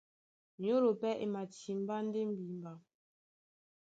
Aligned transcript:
Nyólo 0.61 0.89
pɛ́ 1.01 1.17
e 1.23 1.25
matimbá 1.33 1.95
ndé 2.07 2.21
mbimba. 2.29 2.73